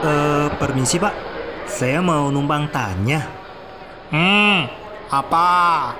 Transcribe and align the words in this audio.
Eh, 0.00 0.48
permisi 0.56 0.96
Pak. 0.96 1.12
Saya 1.68 2.00
mau 2.00 2.32
numpang 2.32 2.64
tanya. 2.72 3.20
Hmm, 4.08 4.64
apa? 5.12 5.92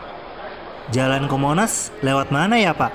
Jalan 0.88 1.28
ke 1.28 1.36
Monas 1.36 1.92
lewat 2.00 2.32
mana 2.32 2.56
ya 2.56 2.72
Pak? 2.72 2.88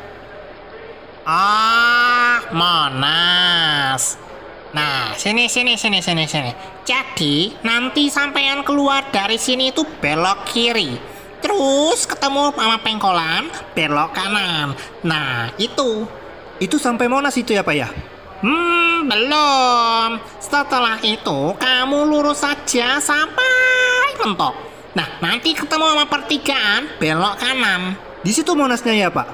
Ah, 1.29 2.41
Monas. 2.49 4.17
Nah, 4.73 5.13
sini 5.13 5.45
sini 5.45 5.77
sini 5.77 6.01
sini 6.01 6.25
sini. 6.25 6.51
Jadi, 6.81 7.53
nanti 7.61 8.09
sampean 8.09 8.65
keluar 8.65 9.05
dari 9.13 9.37
sini 9.37 9.69
itu 9.69 9.85
belok 10.01 10.49
kiri. 10.49 10.97
Terus 11.37 12.09
ketemu 12.09 12.49
sama 12.49 12.81
pengkolan, 12.81 13.45
belok 13.77 14.09
kanan. 14.09 14.73
Nah, 15.05 15.53
itu. 15.61 16.09
Itu 16.57 16.81
sampai 16.81 17.05
Monas 17.05 17.37
itu 17.37 17.53
ya 17.53 17.61
Pak 17.61 17.75
ya? 17.77 17.93
Hmm, 18.41 18.84
belum. 19.05 20.09
Setelah 20.41 20.97
itu, 21.05 21.53
kamu 21.57 21.99
lurus 22.09 22.41
saja 22.41 22.97
sampai 22.99 24.17
mentok. 24.21 24.55
Nah, 24.95 25.07
nanti 25.19 25.51
ketemu 25.51 25.85
sama 25.91 26.05
pertigaan, 26.07 26.87
belok 26.97 27.35
kanan. 27.37 27.81
Di 28.23 28.31
situ 28.31 28.55
Monasnya 28.55 28.95
ya 28.95 29.09
Pak? 29.11 29.27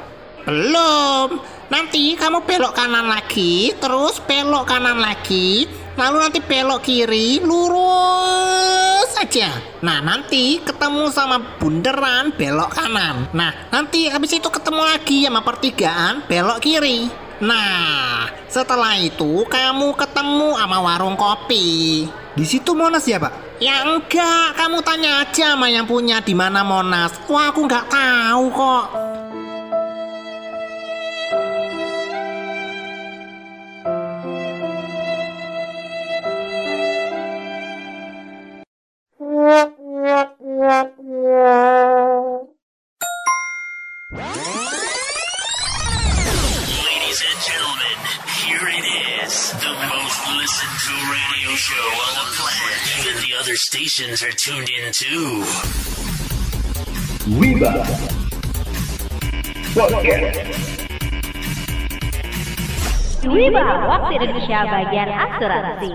Belum. 0.49 1.39
Nanti 1.71 2.20
kamu 2.20 2.43
belok 2.43 2.76
kanan 2.76 3.07
lagi, 3.07 3.71
terus 3.79 4.20
belok 4.20 4.67
kanan 4.67 4.99
lagi, 4.99 5.63
lalu 5.95 6.17
nanti 6.20 6.43
belok 6.43 6.84
kiri, 6.84 7.40
lurus 7.40 9.07
saja. 9.15 9.55
Nah, 9.79 10.03
nanti 10.03 10.59
ketemu 10.59 11.07
sama 11.13 11.40
bundaran 11.62 12.35
belok 12.35 12.76
kanan. 12.76 13.31
Nah, 13.31 13.71
nanti 13.71 14.12
habis 14.12 14.35
itu 14.35 14.51
ketemu 14.51 14.84
lagi 14.84 15.23
sama 15.23 15.45
pertigaan 15.45 16.27
belok 16.27 16.59
kiri. 16.59 17.20
Nah, 17.41 18.29
setelah 18.45 19.01
itu 19.01 19.41
kamu 19.49 19.97
ketemu 19.97 20.61
sama 20.61 20.77
warung 20.77 21.17
kopi. 21.17 22.05
Di 22.37 22.45
situ 22.45 22.77
Monas 22.77 23.03
ya 23.09 23.17
Pak? 23.17 23.57
Ya 23.57 23.81
enggak, 23.81 24.53
kamu 24.55 24.77
tanya 24.85 25.25
aja 25.25 25.57
sama 25.57 25.67
yang 25.67 25.89
punya 25.89 26.21
di 26.21 26.37
mana 26.37 26.61
Monas. 26.61 27.17
Wah, 27.25 27.49
aku 27.49 27.65
nggak 27.65 27.89
tahu 27.89 28.45
kok. 28.53 29.10
Stations 53.91 54.23
are 54.23 54.31
tuned 54.31 54.70
in 54.70 54.91
too. 54.93 55.43
Wiba 57.35 57.84
Podcast 59.75 60.48
Wiba, 63.27 63.63
waktu 63.91 64.11
Indonesia 64.16 64.59
bagian 64.63 65.11
asuransi. 65.11 65.91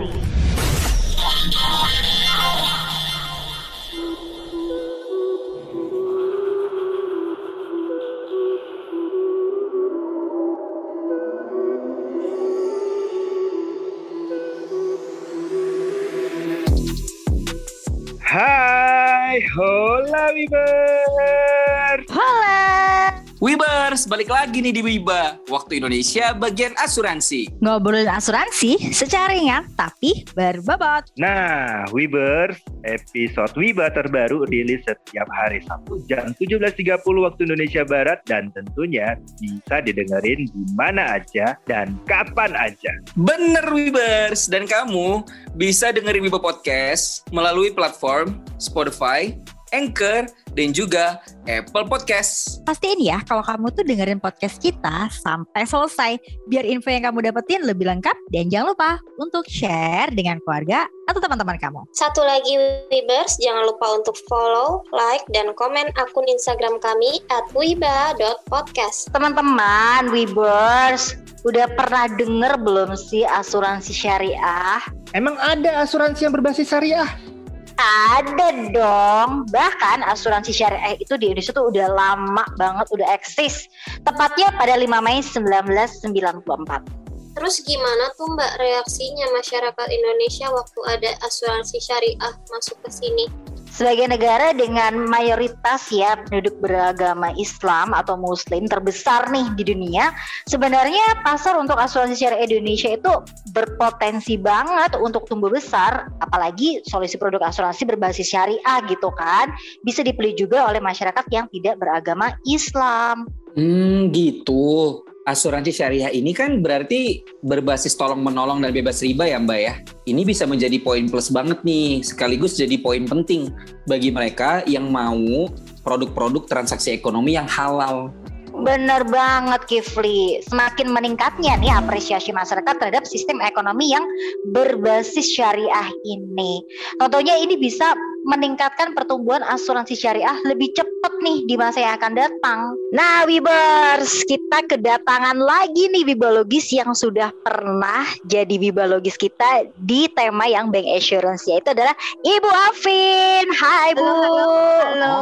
Wiber 20.47 22.07
Hola. 22.07 23.19
Wibers, 23.37 24.09
balik 24.09 24.33
lagi 24.33 24.65
nih 24.65 24.73
di 24.73 24.81
Wiba, 24.81 25.37
waktu 25.53 25.77
Indonesia 25.77 26.33
bagian 26.33 26.73
asuransi. 26.81 27.53
Ngobrolin 27.61 28.09
asuransi 28.09 28.95
secara 28.97 29.35
ringan 29.35 29.69
tapi 29.77 30.25
berbobot. 30.33 31.13
Nah, 31.21 31.85
Wibers, 31.93 32.57
episode 32.89 33.53
Wiba 33.61 33.93
terbaru 33.93 34.49
rilis 34.49 34.81
setiap 34.89 35.29
hari 35.29 35.61
Sabtu 35.69 36.01
jam 36.09 36.33
17.30 36.33 36.97
waktu 37.05 37.41
Indonesia 37.45 37.85
Barat 37.85 38.25
dan 38.25 38.49
tentunya 38.57 39.21
bisa 39.37 39.85
didengerin 39.85 40.49
di 40.49 40.63
mana 40.73 41.21
aja 41.21 41.61
dan 41.69 41.93
kapan 42.09 42.57
aja. 42.57 42.93
Bener 43.21 43.69
Wibers, 43.69 44.49
dan 44.49 44.65
kamu 44.65 45.27
bisa 45.61 45.93
dengerin 45.93 46.25
Wiba 46.25 46.41
Podcast 46.41 47.21
melalui 47.37 47.69
platform 47.69 48.41
Spotify, 48.57 49.37
Anchor, 49.77 50.25
dan 50.57 50.73
juga 50.73 51.21
Apple 51.45 51.85
Podcast. 51.85 52.65
Pastiin 52.65 52.97
ya 53.05 53.21
kalau 53.29 53.45
kamu 53.45 53.69
tuh 53.77 53.85
dengerin 53.85 54.19
podcast 54.19 54.57
kita 54.57 55.13
sampai 55.13 55.69
selesai 55.69 56.17
biar 56.49 56.65
info 56.65 56.89
yang 56.89 57.05
kamu 57.13 57.29
dapetin 57.29 57.63
lebih 57.69 57.85
lengkap 57.85 58.17
dan 58.33 58.49
jangan 58.49 58.73
lupa 58.73 58.91
untuk 59.21 59.45
share 59.45 60.09
dengan 60.17 60.41
keluarga 60.43 60.89
atau 61.07 61.21
teman-teman 61.21 61.61
kamu. 61.61 61.85
Satu 61.93 62.25
lagi 62.25 62.57
Wibers, 62.89 63.37
jangan 63.39 63.69
lupa 63.69 64.01
untuk 64.01 64.17
follow, 64.27 64.83
like, 64.97 65.23
dan 65.37 65.53
komen 65.55 65.93
akun 66.01 66.25
Instagram 66.27 66.81
kami 66.81 67.21
at 67.29 67.45
wiba.podcast. 67.53 69.13
Teman-teman, 69.13 70.09
Webers, 70.11 71.15
udah 71.45 71.69
pernah 71.77 72.11
denger 72.17 72.59
belum 72.65 72.97
sih 72.97 73.23
asuransi 73.23 73.93
syariah? 73.93 74.81
Emang 75.15 75.39
ada 75.39 75.85
asuransi 75.87 76.27
yang 76.27 76.35
berbasis 76.35 76.67
syariah? 76.67 77.36
Ada 77.77 78.73
dong. 78.73 79.45
Bahkan 79.53 80.01
asuransi 80.09 80.53
syariah 80.57 80.97
itu 80.97 81.21
di 81.21 81.29
Indonesia 81.33 81.53
tuh 81.53 81.69
udah 81.69 81.87
lama 81.93 82.45
banget, 82.57 82.89
udah 82.93 83.09
eksis. 83.13 83.69
Tepatnya 84.01 84.49
pada 84.57 84.81
5 84.81 84.89
Mei 85.05 85.21
1994. 85.21 87.07
Terus 87.37 87.61
gimana 87.69 88.09
tuh 88.17 88.33
Mbak 88.33 88.53
reaksinya 88.57 89.29
masyarakat 89.37 89.89
Indonesia 89.93 90.49
waktu 90.49 90.81
ada 90.89 91.11
asuransi 91.21 91.77
syariah 91.85 92.33
masuk 92.49 92.81
ke 92.81 92.89
sini? 92.89 93.29
Sebagai 93.77 94.09
negara 94.09 94.57
dengan 94.57 95.05
mayoritas 95.05 95.93
ya 95.93 96.17
penduduk 96.17 96.57
beragama 96.65 97.37
Islam 97.37 97.93
atau 97.93 98.17
Muslim 98.17 98.65
terbesar 98.65 99.29
nih 99.29 99.53
di 99.53 99.69
dunia, 99.69 100.17
sebenarnya 100.49 101.21
pasar 101.21 101.61
untuk 101.61 101.77
asuransi 101.77 102.17
syariah 102.17 102.49
Indonesia 102.49 102.97
itu 102.97 103.13
berpotensi 103.53 104.41
banget 104.41 104.97
untuk 104.97 105.29
tumbuh 105.29 105.53
besar, 105.53 106.09
apalagi 106.25 106.81
solusi 106.89 107.21
produk 107.21 107.53
asuransi 107.53 107.85
berbasis 107.85 108.33
syariah 108.33 108.81
gitu 108.89 109.13
kan, 109.13 109.53
bisa 109.85 110.01
dipilih 110.01 110.33
juga 110.49 110.73
oleh 110.73 110.81
masyarakat 110.81 111.29
yang 111.29 111.45
tidak 111.53 111.77
beragama 111.77 112.33
Islam. 112.49 113.29
Hmm, 113.61 114.09
gitu. 114.09 115.05
Asuransi 115.27 115.75
syariah 115.75 116.15
ini 116.15 116.31
kan 116.31 116.63
berarti 116.63 117.19
berbasis 117.43 117.99
tolong 117.99 118.23
menolong 118.23 118.63
dan 118.63 118.71
bebas 118.71 119.03
riba 119.03 119.27
ya 119.27 119.43
Mbak 119.43 119.59
ya. 119.59 119.75
Ini 120.07 120.23
bisa 120.23 120.47
menjadi 120.47 120.79
poin 120.79 121.11
plus 121.11 121.35
banget 121.35 121.67
nih, 121.67 121.99
sekaligus 122.07 122.55
jadi 122.55 122.79
poin 122.79 123.03
penting 123.11 123.51
bagi 123.91 124.15
mereka 124.15 124.63
yang 124.71 124.87
mau 124.87 125.51
produk-produk 125.83 126.47
transaksi 126.47 126.95
ekonomi 126.95 127.35
yang 127.35 127.51
halal. 127.51 128.15
Bener 128.57 129.03
banget 129.05 129.67
Kifli, 129.67 130.41
semakin 130.47 130.95
meningkatnya 130.95 131.59
nih 131.59 131.75
apresiasi 131.75 132.31
masyarakat 132.31 132.79
terhadap 132.79 133.05
sistem 133.05 133.43
ekonomi 133.43 133.93
yang 133.93 134.07
berbasis 134.55 135.35
syariah 135.35 135.91
ini. 136.09 136.63
Tentunya 137.03 137.37
ini 137.37 137.59
bisa 137.61 137.99
meningkatkan 138.27 138.91
pertumbuhan 138.91 139.47
asuransi 139.47 139.95
syariah 139.95 140.35
lebih 140.43 140.75
cepat 140.75 141.13
nih 141.23 141.47
di 141.47 141.55
masa 141.55 141.79
yang 141.79 141.95
akan 141.95 142.13
datang. 142.19 142.61
Nah, 142.91 143.23
Wibers, 143.23 144.27
kita 144.27 144.67
kedatangan 144.67 145.39
lagi 145.39 145.87
nih 145.95 146.03
Wibologis 146.03 146.75
yang 146.75 146.91
sudah 146.91 147.31
pernah 147.47 148.03
jadi 148.27 148.59
Wibologis 148.59 149.15
kita 149.15 149.71
di 149.79 150.11
tema 150.11 150.51
yang 150.51 150.75
Bank 150.75 150.91
Assurance 150.91 151.47
yaitu 151.47 151.71
adalah 151.71 151.95
Ibu 152.27 152.51
Afin. 152.67 153.47
Hai 153.55 153.95
Bu. 153.95 154.03
Halo. 154.03 155.19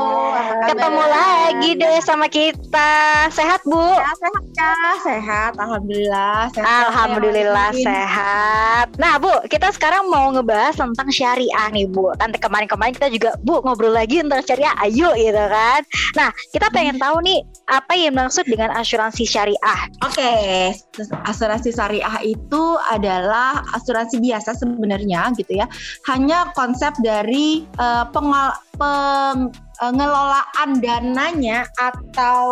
Ketemu 0.72 1.02
lagi 1.04 1.70
deh 1.76 1.98
sama 2.00 2.26
kita. 2.32 3.28
Sehat 3.28 3.60
Bu? 3.68 3.84
sehat 4.14 4.44
Kak, 4.54 4.96
sehat. 5.04 5.52
Alhamdulillah. 5.60 6.48
Sehat. 6.56 6.68
Alhamdulillah 6.88 7.68
Amin. 7.74 7.84
sehat. 7.84 8.86
Nah 8.96 9.20
Bu, 9.20 9.34
kita 9.52 9.68
sekarang 9.76 10.08
mau 10.08 10.32
ngebahas 10.32 10.78
tentang 10.78 11.08
syariah 11.12 11.68
nih 11.74 11.84
Bu. 11.90 12.14
Nanti 12.16 12.40
kemarin-kemarin 12.40 12.93
kita 12.94 13.10
juga 13.10 13.30
Bu 13.42 13.60
ngobrol 13.60 13.92
lagi 13.92 14.22
tentang 14.22 14.42
syariah. 14.46 14.74
Ayo 14.80 15.10
gitu 15.18 15.44
kan. 15.50 15.80
Nah 16.14 16.30
kita 16.54 16.70
pengen 16.70 16.96
tahu 16.96 17.20
nih 17.26 17.42
apa 17.68 17.92
yang 17.96 18.14
dimaksud 18.14 18.44
dengan 18.46 18.70
asuransi 18.76 19.24
syariah. 19.26 19.80
Oke, 20.04 20.72
terus 20.92 21.10
asuransi 21.26 21.74
syariah 21.74 22.16
itu 22.22 22.64
adalah 22.92 23.64
asuransi 23.74 24.20
biasa 24.22 24.54
sebenarnya 24.56 25.34
gitu 25.34 25.58
ya. 25.58 25.66
Hanya 26.06 26.52
konsep 26.54 26.94
dari 27.02 27.66
eh, 27.66 28.04
pengal- 28.14 28.58
peng- 28.78 29.63
eh, 29.80 29.92
ngelolaan 29.92 30.78
dananya 30.78 31.66
atau 31.78 32.44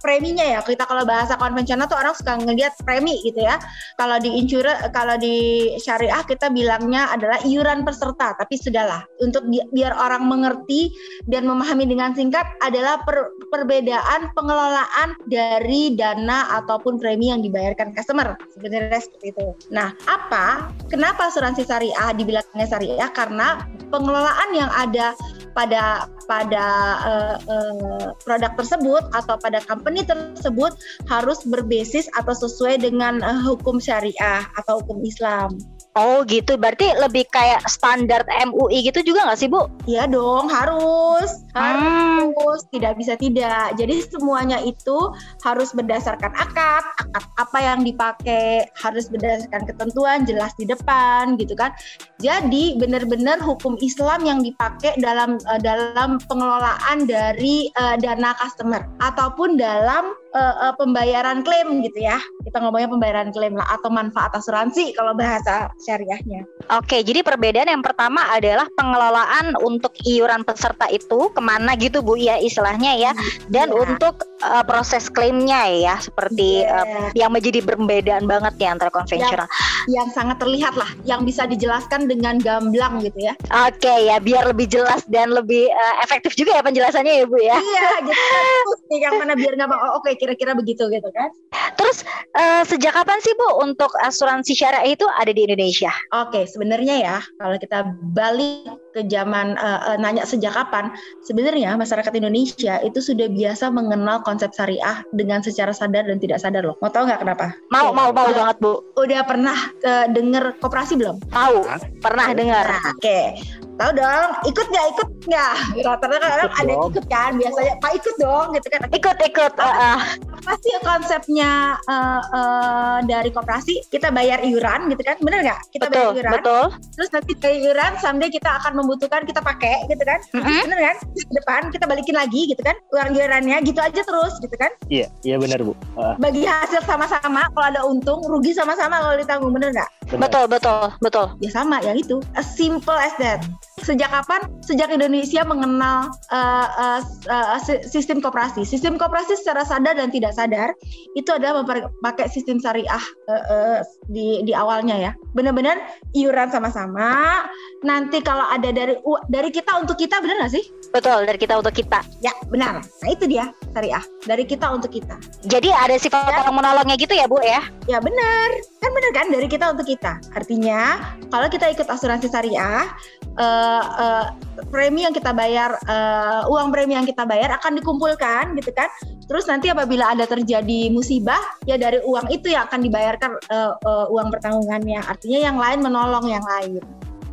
preminya 0.00 0.44
ya. 0.44 0.60
Kita 0.64 0.86
kalau 0.86 1.04
bahasa 1.04 1.36
konvensional 1.36 1.90
tuh 1.90 1.98
orang 1.98 2.14
suka 2.16 2.38
ngelihat 2.40 2.72
premi 2.86 3.20
gitu 3.26 3.42
ya. 3.42 3.60
Kalau 3.98 4.16
di 4.22 4.30
insurance 4.40 4.88
kalau 4.94 5.16
di 5.20 5.70
syariah 5.80 6.22
kita 6.24 6.48
bilangnya 6.52 7.10
adalah 7.12 7.40
iuran 7.44 7.82
peserta 7.82 8.36
tapi 8.36 8.56
sudahlah 8.56 9.04
untuk 9.20 9.44
bi- 9.48 9.66
biar 9.74 9.92
orang 9.96 10.26
mengerti 10.26 10.92
dan 11.26 11.44
memahami 11.48 11.88
dengan 11.88 12.12
singkat 12.16 12.46
adalah 12.64 13.02
per- 13.04 13.32
perbedaan 13.50 14.32
pengelolaan 14.36 15.16
dari 15.26 15.94
dana 15.96 16.60
ataupun 16.62 16.96
premi 17.00 17.32
yang 17.32 17.42
dibayarkan 17.42 17.92
customer. 17.96 18.38
Sebenarnya 18.54 19.00
seperti 19.00 19.34
itu. 19.34 19.46
Nah 19.74 19.92
apa 20.06 20.70
kenapa 20.88 21.28
asuransi 21.28 21.66
syariah 21.66 22.10
dibilangnya 22.14 22.66
syariah? 22.66 23.10
Karena 23.12 23.60
pengelolaan 23.90 24.50
yang 24.54 24.70
ada 24.70 25.12
pada 25.52 26.06
pada 26.30 26.69
uh, 27.04 27.36
uh, 27.40 28.08
produk 28.22 28.52
tersebut 28.56 29.02
atau 29.14 29.36
pada 29.40 29.60
company 29.64 30.06
tersebut 30.06 30.74
harus 31.08 31.42
berbasis 31.46 32.06
atau 32.16 32.34
sesuai 32.34 32.80
dengan 32.82 33.20
uh, 33.20 33.40
hukum 33.44 33.78
syariah 33.78 34.46
atau 34.58 34.82
hukum 34.82 35.02
Islam. 35.02 35.58
Oh 35.98 36.22
gitu, 36.22 36.54
berarti 36.54 36.86
lebih 37.02 37.26
kayak 37.34 37.66
standar 37.66 38.22
MUI 38.46 38.86
gitu 38.86 39.02
juga 39.02 39.26
nggak 39.26 39.38
sih 39.42 39.50
Bu? 39.50 39.66
Iya 39.90 40.06
dong, 40.06 40.46
harus, 40.46 41.42
Hmm. 41.50 42.30
harus, 42.30 42.62
tidak 42.70 42.94
bisa 42.94 43.18
tidak. 43.18 43.74
Jadi 43.74 44.06
semuanya 44.06 44.62
itu 44.62 45.10
harus 45.42 45.74
berdasarkan 45.74 46.30
akad, 46.38 46.86
akad 46.94 47.24
apa 47.34 47.58
yang 47.58 47.82
dipakai 47.82 48.70
harus 48.78 49.10
berdasarkan 49.10 49.66
ketentuan 49.66 50.22
jelas 50.30 50.54
di 50.54 50.70
depan, 50.70 51.34
gitu 51.42 51.58
kan. 51.58 51.74
Jadi 52.22 52.78
benar-benar 52.78 53.42
hukum 53.42 53.74
Islam 53.82 54.22
yang 54.22 54.46
dipakai 54.46 54.94
dalam 55.02 55.42
eh, 55.42 55.58
dalam 55.58 56.22
pengelolaan 56.30 57.02
dari 57.10 57.66
eh, 57.66 57.96
dana 57.98 58.30
customer 58.38 58.86
ataupun 59.02 59.58
dalam 59.58 60.14
eh, 60.30 60.54
eh, 60.68 60.74
pembayaran 60.78 61.42
klaim 61.42 61.82
gitu 61.82 62.02
ya. 62.02 62.18
Kita 62.46 62.62
ngomongnya 62.62 62.88
pembayaran 62.90 63.28
klaim 63.34 63.54
lah 63.58 63.66
atau 63.74 63.90
manfaat 63.90 64.34
asuransi 64.34 64.94
kalau 64.94 65.14
bahasa 65.14 65.70
syariahnya. 65.82 66.46
Oke, 66.78 67.02
jadi 67.02 67.26
perbedaan 67.26 67.66
yang 67.66 67.82
pertama 67.82 68.22
adalah 68.30 68.66
pengelolaan 68.78 69.58
untuk 69.62 69.90
iuran 70.06 70.46
peserta 70.46 70.86
itu 70.90 71.30
ke 71.34 71.40
mana 71.42 71.74
gitu 71.74 72.00
Bu 72.00 72.14
ya 72.14 72.38
istilahnya 72.38 72.94
ya, 72.96 73.12
dan 73.50 73.70
Iya. 73.70 73.78
untuk 73.86 74.14
uh, 74.42 74.62
proses 74.66 75.10
klaimnya 75.10 75.66
ya 75.70 75.94
seperti 75.98 76.62
uh, 76.66 76.78
Yes. 76.80 77.12
yang 77.26 77.30
menjadi 77.34 77.60
perbedaan 77.62 78.24
banget 78.26 78.54
ya 78.58 78.68
antara 78.74 78.90
konvensional. 78.90 79.46
yang 79.88 80.08
sangat 80.12 80.36
terlihat 80.38 80.76
lah, 80.76 80.90
yang 81.08 81.24
bisa 81.24 81.48
dijelaskan 81.48 82.06
dengan 82.06 82.36
gamblang 82.38 83.00
gitu 83.02 83.18
ya. 83.30 83.34
Oke 83.66 83.90
ya, 84.06 84.20
biar 84.22 84.46
lebih 84.50 84.68
jelas 84.70 85.02
dan 85.08 85.32
lebih 85.32 85.66
uh, 85.70 85.94
efektif 86.04 86.36
juga 86.36 86.54
ya 86.58 86.62
penjelasannya 86.62 87.12
ya 87.20 87.24
Bu 87.26 87.38
ya. 87.40 87.56
Iya, 87.58 87.88
gitu 88.06 88.94
yang 89.00 89.14
mana 89.16 89.32
biar 89.34 89.54
nggak 89.56 89.70
oh, 89.70 89.98
oke 89.98 90.12
kira-kira 90.20 90.52
begitu 90.52 90.84
gitu 90.92 91.08
kan. 91.16 91.32
Terus 91.80 92.04
uh, 92.36 92.60
sejak 92.68 92.92
kapan 92.92 93.16
sih 93.24 93.32
Bu 93.40 93.64
untuk 93.64 93.88
asuransi 94.04 94.52
syariah 94.52 94.92
itu 94.92 95.08
ada 95.08 95.32
di 95.32 95.48
Indonesia? 95.48 95.88
Oke, 96.12 96.44
sebenarnya 96.44 97.00
ya 97.00 97.16
kalau 97.40 97.56
kita 97.56 97.88
balik 98.12 98.68
ke 98.90 99.06
zaman 99.06 99.54
eh, 99.54 99.80
eh, 99.94 99.96
nanya 100.02 100.26
sejak 100.26 100.50
kapan, 100.50 100.90
sebenarnya 101.22 101.78
masyarakat 101.78 102.10
Indonesia 102.10 102.82
itu 102.82 102.98
sudah 102.98 103.30
biasa 103.30 103.70
mengenal 103.70 104.18
konsep 104.26 104.50
syariah 104.50 105.06
dengan 105.14 105.40
secara 105.40 105.70
sadar 105.70 106.10
dan 106.10 106.18
tidak 106.18 106.42
sadar 106.42 106.66
loh. 106.66 106.74
Mau 106.82 106.90
tahu 106.90 107.06
nggak 107.06 107.22
kenapa? 107.22 107.54
Mau 107.70 107.94
Oke, 107.94 107.96
mau 107.96 108.10
mau 108.10 108.26
udah- 108.28 108.36
banget 108.36 108.56
Bu. 108.58 108.72
Udah 108.98 109.22
pernah 109.22 109.58
eh, 109.80 110.06
denger 110.10 110.58
koperasi 110.58 110.98
belum? 110.98 111.22
Tahu, 111.30 111.56
pernah 112.02 112.26
dengar. 112.34 112.66
Nah, 112.66 112.92
Oke, 112.98 113.38
tahu 113.80 113.92
dong. 113.96 114.28
Ikut 114.44 114.66
nggak? 114.68 114.86
Ikut 114.92 115.08
nggak? 115.24 115.52
Rata-rata 115.80 116.16
kan 116.20 116.30
orang 116.36 116.52
ada 116.52 116.70
yang 116.70 116.84
ikut 116.92 117.06
kan, 117.08 117.30
biasanya 117.40 117.72
Pak 117.80 117.92
ikut 117.96 118.14
dong, 118.20 118.46
gitu 118.52 118.66
kan. 118.68 118.80
Ikut 118.92 119.16
ikut. 119.24 119.52
uh, 119.56 119.64
uh. 119.64 119.98
apa 120.40 120.56
sih 120.64 120.72
konsepnya 120.80 121.76
eh, 121.84 122.22
eh, 122.32 122.98
dari 123.04 123.28
koperasi? 123.28 123.92
Kita 123.92 124.08
bayar 124.08 124.40
iuran 124.40 124.88
gitu 124.88 125.02
kan, 125.04 125.16
bener 125.20 125.44
nggak? 125.44 125.60
Kita 125.72 125.84
Betul, 125.88 126.00
bayar 126.00 126.16
iuran. 126.16 126.32
betul. 126.40 126.64
Terus 126.96 127.08
nanti 127.12 127.32
dari 127.36 127.56
iuran 127.64 127.92
someday 128.00 128.30
kita 128.32 128.50
akan 128.60 128.72
membutuhkan 128.80 129.22
kita 129.28 129.40
pakai 129.44 129.84
gitu 129.88 130.00
kan, 130.00 130.20
Mm-mm. 130.32 130.60
bener 130.64 130.80
kan? 130.80 130.96
Terus 131.12 131.24
ke 131.28 131.34
depan 131.44 131.60
kita 131.68 131.84
balikin 131.84 132.16
lagi 132.16 132.40
gitu 132.48 132.62
kan, 132.64 132.76
uang 132.92 133.12
iurannya 133.16 133.56
gitu 133.68 133.80
aja 133.84 134.00
terus 134.00 134.32
gitu 134.40 134.56
kan. 134.56 134.72
Iya, 134.88 135.06
iya 135.28 135.36
benar 135.36 135.60
Bu. 135.60 135.76
Ah, 136.00 136.16
Bagi 136.16 136.48
hasil 136.48 136.82
sama-sama, 136.88 137.46
kalau 137.52 137.66
ada 137.68 137.80
untung, 137.84 138.20
rugi 138.24 138.56
sama-sama 138.56 138.96
kalau 139.00 139.16
ditanggung 139.20 139.52
bener 139.52 139.76
nggak? 139.76 139.90
Betul 140.16 140.48
betul 140.50 140.90
betul. 141.04 141.26
Ya 141.38 141.50
sama, 141.52 141.78
yang 141.84 142.00
itu. 142.00 142.18
As 142.34 142.48
simple 142.56 142.96
as 142.96 143.12
that. 143.22 143.44
Sejak 143.80 144.12
kapan? 144.12 144.40
Sejak 144.60 144.92
Indonesia 144.92 145.42
mengenal 145.42 146.12
uh, 146.30 146.68
uh, 146.68 147.00
uh, 147.32 147.58
si- 147.64 147.82
sistem 147.88 148.20
koperasi. 148.20 148.62
Sistem 148.62 149.00
koperasi 149.00 149.40
secara 149.40 149.64
sadar 149.64 149.96
dan 149.96 150.12
tidak 150.12 150.36
sadar 150.36 150.76
itu 151.16 151.32
adalah 151.32 151.64
memakai 151.64 152.28
sistem 152.28 152.60
syariah 152.60 153.04
uh, 153.26 153.44
uh, 153.48 153.78
di 154.12 154.44
di 154.44 154.52
awalnya 154.52 154.96
ya. 154.96 155.12
Benar-benar 155.32 155.80
iuran 156.12 156.52
sama-sama. 156.52 157.44
Nanti 157.80 158.20
kalau 158.20 158.44
ada 158.44 158.68
dari 158.68 159.00
dari 159.32 159.48
kita 159.48 159.80
untuk 159.80 159.96
kita 159.96 160.20
benar 160.20 160.44
nggak 160.44 160.52
sih? 160.52 160.64
Betul 160.92 161.24
dari 161.24 161.38
kita 161.40 161.56
untuk 161.56 161.72
kita. 161.72 162.04
Ya 162.20 162.34
benar. 162.52 162.84
Nah 162.84 163.08
itu 163.08 163.24
dia 163.24 163.48
syariah 163.72 164.04
dari 164.26 164.44
kita 164.44 164.68
untuk 164.68 164.92
kita. 164.92 165.16
Jadi 165.48 165.72
ada 165.72 165.96
sifat 165.96 166.28
tolong 166.28 166.60
menolongnya 166.60 166.98
gitu 167.00 167.16
ya 167.16 167.24
Bu 167.30 167.40
ya? 167.40 167.64
Ya 167.88 167.98
benar, 167.98 168.48
kan 168.78 168.90
benar 168.92 169.10
kan 169.16 169.26
dari 169.32 169.48
kita 169.48 169.72
untuk 169.72 169.86
kita. 169.88 170.20
Artinya 170.36 171.00
kalau 171.30 171.48
kita 171.48 171.70
ikut 171.72 171.86
asuransi 171.86 172.28
syariah, 172.28 172.90
eh, 173.40 173.82
eh, 173.82 174.26
premi 174.68 175.08
yang 175.08 175.16
kita 175.16 175.32
bayar, 175.32 175.80
eh, 175.88 176.42
uang 176.52 176.68
premi 176.68 176.92
yang 176.94 177.08
kita 177.08 177.24
bayar 177.24 177.56
akan 177.56 177.80
dikumpulkan 177.80 178.52
gitu 178.60 178.70
kan. 178.76 178.92
Terus 179.24 179.48
nanti 179.48 179.72
apabila 179.72 180.12
ada 180.12 180.28
terjadi 180.28 180.92
musibah, 180.92 181.40
ya 181.64 181.80
dari 181.80 182.04
uang 182.04 182.28
itu 182.28 182.52
yang 182.52 182.68
akan 182.68 182.84
dibayarkan 182.84 183.30
eh, 183.48 183.72
eh, 183.74 184.06
uang 184.12 184.28
pertanggungannya. 184.28 185.00
Artinya 185.00 185.38
yang 185.40 185.56
lain 185.56 185.80
menolong 185.80 186.26
yang 186.28 186.44
lain. 186.44 186.84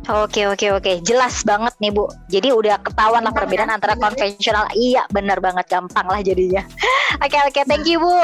Oke 0.08 0.48
oke 0.48 0.72
oke, 0.72 1.04
jelas 1.04 1.44
banget 1.44 1.76
nih 1.84 1.92
Bu. 1.92 2.08
Jadi 2.32 2.48
udah 2.48 2.80
ketahuan 2.80 3.20
lah 3.28 3.34
perbedaan 3.34 3.68
antara 3.68 3.92
konvensional. 3.92 4.64
Iya 4.72 5.04
benar 5.12 5.36
banget, 5.44 5.68
gampang 5.68 6.08
lah 6.08 6.24
jadinya. 6.24 6.64
Oke 7.24 7.40
oke, 7.40 7.60
thank 7.68 7.84
you 7.88 8.00
Bu. 8.00 8.16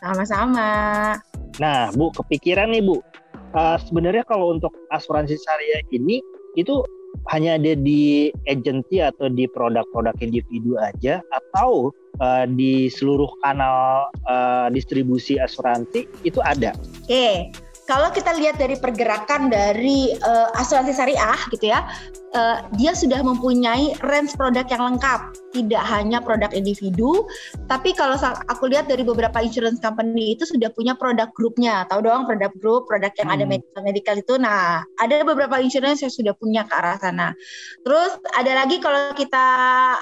Sama-sama. 0.00 0.68
Nah, 1.60 1.92
Bu, 1.92 2.08
kepikiran 2.16 2.72
nih, 2.72 2.80
Bu. 2.80 3.00
Eh, 3.52 3.78
sebenarnya 3.84 4.24
kalau 4.24 4.56
untuk 4.56 4.72
asuransi 4.88 5.36
syariah 5.36 5.84
ini 5.92 6.24
itu 6.56 6.80
hanya 7.30 7.56
ada 7.56 7.72
di 7.78 8.32
agency 8.50 9.00
atau 9.00 9.30
di 9.30 9.46
produk-produk 9.48 10.16
individu 10.20 10.76
aja 10.80 11.22
atau 11.30 11.94
eh, 12.20 12.44
di 12.50 12.90
seluruh 12.90 13.30
kanal 13.40 14.10
eh, 14.26 14.66
distribusi 14.74 15.38
asuransi 15.38 16.08
itu 16.26 16.40
ada. 16.42 16.74
Oke, 17.06 17.52
kalau 17.92 18.08
kita 18.08 18.32
lihat 18.40 18.56
dari 18.56 18.80
pergerakan 18.80 19.52
dari 19.52 20.16
eh, 20.16 20.48
asuransi 20.56 20.96
syariah 20.96 21.36
gitu 21.52 21.68
ya, 21.68 21.84
eh, 22.32 22.64
dia 22.80 22.96
sudah 22.96 23.20
mempunyai 23.20 24.00
range 24.00 24.32
produk 24.32 24.64
yang 24.64 24.96
lengkap, 24.96 25.36
tidak 25.52 25.84
hanya 25.92 26.24
produk 26.24 26.48
individu, 26.56 27.28
tapi 27.68 27.92
kalau 27.92 28.16
aku 28.48 28.72
lihat 28.72 28.88
dari 28.88 29.04
beberapa 29.04 29.44
insurance 29.44 29.76
company 29.76 30.32
itu 30.32 30.48
sudah 30.48 30.72
punya 30.72 30.96
produk 30.96 31.28
grupnya, 31.36 31.84
tahu 31.92 32.00
dong 32.08 32.24
produk 32.24 32.48
grup, 32.56 32.88
produk 32.88 33.12
yang 33.20 33.28
ada 33.28 33.44
Hmm. 33.44 33.60
medical 33.60 33.82
medical 33.84 34.16
itu. 34.16 34.34
Nah, 34.40 34.80
ada 34.96 35.14
beberapa 35.28 35.60
insurance 35.60 36.00
yang 36.00 36.12
sudah 36.12 36.32
punya 36.32 36.64
ke 36.64 36.72
arah 36.72 36.96
sana. 36.96 37.36
Terus 37.84 38.16
ada 38.32 38.64
lagi 38.64 38.80
kalau 38.80 39.12
kita 39.12 39.46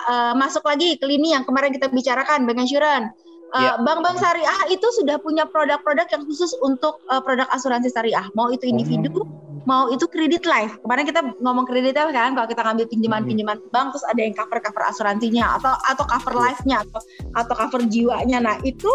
eh, 0.07 0.33
masuk 0.39 0.63
lagi 0.63 0.95
ke 0.95 1.11
lini 1.11 1.35
yang 1.35 1.43
kemarin 1.43 1.75
kita 1.75 1.91
bicarakan, 1.91 2.47
bank 2.47 2.63
insurance. 2.63 3.30
Eh, 3.51 3.59
Iya. 3.59 3.73
Bank-bank 3.83 4.17
syariah 4.23 4.61
itu 4.71 4.87
sudah 4.95 5.19
punya 5.19 5.43
produk-produk 5.43 6.07
yang 6.07 6.23
khusus 6.27 6.55
untuk 6.63 7.03
eh, 7.11 7.19
produk 7.19 7.51
asuransi 7.51 7.91
syariah. 7.91 8.23
Mau 8.39 8.47
itu 8.55 8.71
individu, 8.71 9.27
mau 9.67 9.91
itu 9.91 10.07
kredit 10.07 10.47
life. 10.47 10.79
Kemarin 10.87 11.05
kita 11.07 11.21
ngomong 11.43 11.67
kredit 11.67 11.99
life 11.99 12.15
kan, 12.15 12.39
kalau 12.39 12.47
kita 12.47 12.63
ngambil 12.63 12.87
pinjaman-pinjaman 12.87 13.59
bank, 13.75 13.91
terus 13.91 14.07
ada 14.07 14.21
yang 14.23 14.35
cover-cover 14.39 14.83
asuransinya 14.87 15.59
atau 15.59 15.75
atau 15.91 16.05
cover 16.07 16.35
life-nya 16.39 16.87
atau 16.87 17.01
atau 17.35 17.55
cover 17.59 17.81
jiwanya. 17.91 18.39
Nah 18.39 18.57
itu 18.63 18.89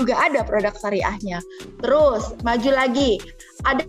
juga 0.00 0.16
ada 0.16 0.40
produk 0.42 0.72
syariahnya. 0.72 1.44
Terus 1.84 2.32
maju 2.40 2.70
lagi, 2.72 3.20
ada 3.68 3.84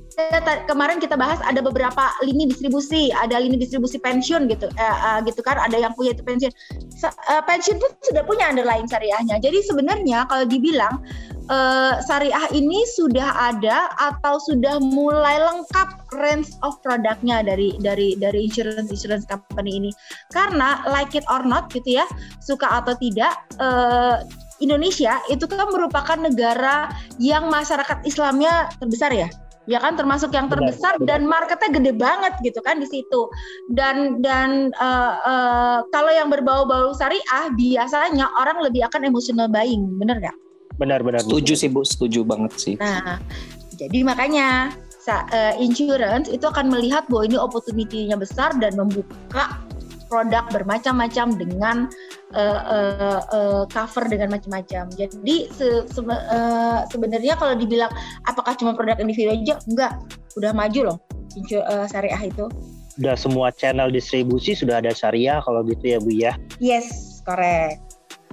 kemarin 0.67 0.99
kita 0.99 1.15
bahas 1.15 1.39
ada 1.47 1.63
beberapa 1.63 2.11
lini 2.27 2.51
distribusi, 2.51 3.07
ada 3.15 3.39
lini 3.39 3.55
distribusi 3.55 3.95
pensiun 4.03 4.51
gitu, 4.51 4.67
eh, 4.75 4.97
eh, 5.07 5.19
gitu 5.31 5.39
kan, 5.39 5.55
ada 5.55 5.79
yang 5.79 5.95
punya 5.95 6.11
itu 6.11 6.23
pensiun. 6.23 6.51
Sa- 6.91 7.15
eh, 7.31 7.43
pensiun 7.47 7.79
pun 7.79 7.91
sudah 8.03 8.23
punya 8.27 8.51
underlying 8.51 8.87
syariahnya. 8.91 9.39
Jadi 9.39 9.63
sebenarnya 9.63 10.27
kalau 10.27 10.43
dibilang 10.43 10.99
eh, 11.51 11.95
syariah 12.03 12.47
ini 12.51 12.83
sudah 12.95 13.55
ada 13.55 13.91
atau 13.99 14.39
sudah 14.43 14.79
mulai 14.79 15.39
lengkap 15.39 15.89
range 16.19 16.51
of 16.63 16.75
produknya 16.83 17.43
dari 17.43 17.75
dari 17.79 18.19
dari 18.19 18.47
insurance 18.47 18.91
insurance 18.91 19.23
company 19.27 19.79
ini. 19.79 19.91
Karena 20.35 20.83
like 20.91 21.15
it 21.15 21.23
or 21.31 21.43
not 21.47 21.71
gitu 21.71 22.03
ya, 22.03 22.05
suka 22.43 22.67
atau 22.83 22.95
tidak 22.99 23.35
eh, 23.59 24.19
Indonesia 24.61 25.17
itu 25.27 25.43
kan 25.49 25.67
merupakan 25.67 26.17
negara 26.17 26.93
yang 27.17 27.49
masyarakat 27.49 28.05
Islamnya 28.05 28.69
terbesar 28.77 29.11
ya. 29.11 29.29
ya 29.69 29.77
kan 29.77 29.93
termasuk 29.93 30.33
yang 30.33 30.49
terbesar 30.49 30.97
benar. 30.97 31.21
dan 31.21 31.21
marketnya 31.29 31.69
gede 31.69 31.93
banget 31.93 32.33
gitu 32.41 32.65
kan 32.65 32.81
di 32.81 32.89
situ 32.89 33.29
dan 33.77 34.17
dan 34.17 34.73
eh, 34.73 35.13
eh, 35.21 35.79
kalau 35.93 36.09
yang 36.09 36.33
berbau-bau 36.33 36.97
syariah 36.97 37.45
biasanya 37.53 38.25
orang 38.41 38.57
lebih 38.65 38.81
akan 38.89 39.05
emotional 39.05 39.45
buying 39.45 39.85
bener 40.01 40.17
nggak? 40.17 40.37
Benar-benar. 40.81 41.21
Setuju 41.21 41.53
sih 41.53 41.69
Bu, 41.69 41.85
setuju 41.85 42.25
banget 42.25 42.57
sih. 42.57 42.75
Nah 42.81 43.21
jadi 43.77 44.01
makanya 44.01 44.73
eh, 45.29 45.53
insurance 45.61 46.29
itu 46.33 46.45
akan 46.45 46.73
melihat 46.73 47.05
bahwa 47.05 47.29
ini 47.29 47.37
opportunity-nya 47.37 48.17
besar 48.17 48.57
dan 48.57 48.73
membuka 48.73 49.61
produk 50.11 50.43
bermacam-macam 50.51 51.39
dengan 51.39 51.77
eh, 52.35 52.61
eh, 52.67 53.21
eh, 53.23 53.63
cover 53.71 54.11
dengan 54.11 54.35
macam-macam. 54.35 54.91
Jadi 54.91 55.47
se- 55.47 55.87
se- 55.87 56.03
eh, 56.11 56.79
sebenarnya 56.91 57.39
kalau 57.39 57.55
dibilang 57.55 57.89
apakah 58.27 58.59
cuma 58.59 58.75
produk 58.75 58.99
individu 58.99 59.31
aja, 59.31 59.55
enggak, 59.71 59.95
udah 60.35 60.51
maju 60.51 60.81
loh 60.91 60.97
eh, 61.39 61.87
syariah 61.87 62.27
itu. 62.27 62.51
Udah 62.99 63.15
semua 63.15 63.55
channel 63.55 63.87
distribusi 63.87 64.51
sudah 64.51 64.83
ada 64.83 64.91
syariah 64.91 65.39
kalau 65.39 65.63
gitu 65.63 65.95
ya 65.95 65.97
Bu 66.03 66.11
ya. 66.11 66.35
Yes, 66.59 67.23
correct. 67.23 67.79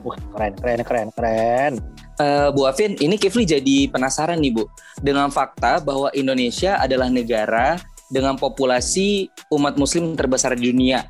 Wah, 0.03 0.19
keren 0.35 0.55
keren 0.59 0.81
keren 0.83 1.09
keren. 1.15 1.73
Eh, 2.19 2.49
Bu 2.51 2.67
Afin, 2.67 2.99
ini 2.99 3.15
Kifli 3.15 3.47
jadi 3.47 3.87
penasaran 3.87 4.43
nih 4.43 4.51
Bu, 4.51 4.67
dengan 4.99 5.31
fakta 5.31 5.79
bahwa 5.79 6.11
Indonesia 6.11 6.75
adalah 6.83 7.07
negara 7.07 7.79
dengan 8.11 8.35
populasi 8.35 9.31
umat 9.55 9.79
Muslim 9.79 10.19
terbesar 10.19 10.59
di 10.59 10.67
dunia. 10.75 11.07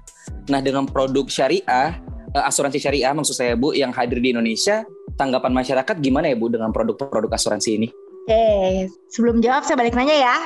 Nah, 0.49 0.61
dengan 0.61 0.85
produk 0.85 1.29
syariah, 1.29 2.01
eh, 2.33 2.43
asuransi 2.43 2.79
syariah 2.79 3.13
maksud 3.13 3.35
saya 3.35 3.53
Bu, 3.53 3.73
yang 3.73 3.93
hadir 3.93 4.19
di 4.19 4.33
Indonesia, 4.33 4.83
tanggapan 5.15 5.53
masyarakat 5.53 5.97
gimana 5.99 6.29
ya 6.29 6.37
Bu 6.37 6.49
dengan 6.49 6.73
produk-produk 6.73 7.29
asuransi 7.29 7.71
ini? 7.77 7.89
Oke, 8.25 8.45
sebelum 9.09 9.41
jawab 9.41 9.65
saya 9.65 9.77
balik 9.77 9.93
nanya 9.93 10.13
ya. 10.15 10.37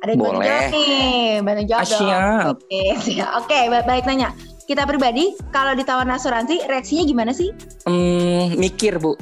Ada 0.00 0.16
yang 0.16 0.20
Boleh. 0.20 0.44
jawab 0.44 0.64
nih, 0.72 1.04
bantu 1.44 1.62
jawab 1.68 1.80
Ah, 1.80 1.84
dong. 1.84 2.00
siap. 2.00 2.56
Oke, 2.56 2.82
siap. 3.04 3.30
Oke, 3.36 3.58
ba- 3.68 3.84
balik 3.84 4.04
nanya. 4.04 4.28
Kita 4.70 4.86
pribadi, 4.86 5.34
kalau 5.50 5.74
ditawarin 5.74 6.14
asuransi, 6.14 6.62
reaksinya 6.70 7.02
gimana 7.02 7.34
sih? 7.34 7.50
Hmm, 7.90 8.54
mikir 8.54 9.02
Bu, 9.02 9.18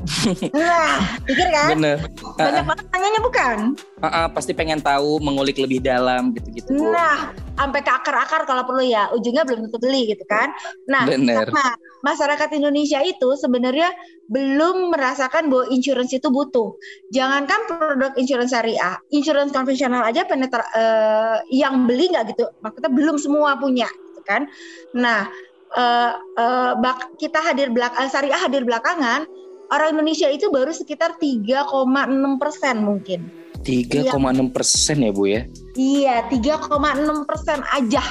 Nah, 0.52 1.00
pikir 1.25 1.49
kan? 1.49 1.73
bener. 1.73 2.05
Banyak 2.37 2.69
banget 2.69 2.85
tanyanya 2.93 3.21
bukan? 3.25 3.57
Ah, 4.05 4.07
ah, 4.12 4.26
pasti 4.28 4.52
pengen 4.52 4.85
tahu, 4.85 5.17
mengulik 5.25 5.57
lebih 5.57 5.81
dalam 5.81 6.37
gitu-gitu 6.37 6.76
Bu. 6.76 6.93
Nah, 6.93 7.33
sampai 7.57 7.81
ke 7.81 7.88
akar-akar 7.88 8.45
kalau 8.45 8.69
perlu 8.69 8.85
ya. 8.85 9.09
Ujungnya 9.17 9.49
belum 9.49 9.64
tentu 9.64 9.81
beli 9.81 10.12
gitu 10.12 10.21
kan. 10.28 10.52
Nah, 10.85 11.09
Bener. 11.09 11.49
karena 11.49 11.64
masyarakat 12.05 12.49
Indonesia 12.52 13.00
itu 13.00 13.33
sebenarnya 13.40 13.88
belum 14.28 14.93
merasakan 14.93 15.49
bahwa 15.49 15.64
insurance 15.73 16.12
itu 16.12 16.28
butuh. 16.28 16.76
Jangankan 17.09 17.64
produk 17.73 18.12
insurance 18.21 18.52
syariah, 18.52 19.00
insurance 19.17 19.57
konvensional 19.57 20.05
aja 20.05 20.28
penetra 20.28 20.61
eh, 20.76 21.40
yang 21.57 21.88
beli 21.88 22.12
nggak 22.12 22.37
gitu. 22.37 22.45
Maksudnya 22.61 22.93
belum 22.93 23.17
semua 23.17 23.57
punya 23.57 23.88
kan. 24.28 24.44
Nah, 24.92 25.32
eh, 25.73 26.12
eh, 26.37 26.73
bak- 26.78 27.16
kita 27.16 27.40
hadir 27.40 27.73
belak 27.73 27.97
eh, 27.97 28.12
syariah 28.12 28.37
hadir 28.37 28.68
belakangan, 28.68 29.25
orang 29.73 29.88
Indonesia 29.97 30.28
itu 30.28 30.52
baru 30.52 30.70
sekitar 30.70 31.16
3,6 31.16 32.37
persen 32.37 32.85
mungkin. 32.85 33.25
3,6 33.64 34.52
persen 34.52 35.02
ya 35.02 35.11
Bu 35.11 35.25
ya? 35.26 35.42
Iya, 35.75 36.28
3,6 36.30 37.26
persen 37.26 37.58
aja 37.75 38.04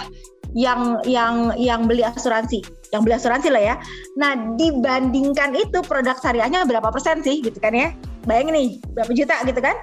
yang 0.53 1.01
yang 1.05 1.53
yang 1.55 1.86
beli 1.86 2.03
asuransi, 2.03 2.62
yang 2.91 3.01
beli 3.05 3.15
asuransi 3.15 3.50
lah 3.53 3.63
ya. 3.74 3.75
Nah, 4.19 4.57
dibandingkan 4.57 5.55
itu 5.55 5.79
produk 5.86 6.17
syariahnya 6.19 6.65
berapa 6.67 6.89
persen 6.89 7.21
sih, 7.24 7.41
gitu 7.41 7.57
kan 7.62 7.74
ya? 7.74 7.93
Bayangin 8.27 8.53
nih, 8.53 8.69
berapa 8.91 9.12
juta 9.15 9.36
gitu 9.47 9.59
kan? 9.63 9.75